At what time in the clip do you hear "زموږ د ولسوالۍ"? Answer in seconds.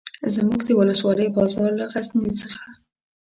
0.35-1.27